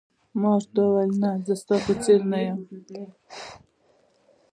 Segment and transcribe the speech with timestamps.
[0.39, 2.59] ما ورته وویل: نه، زه ستا په څېر نه یم.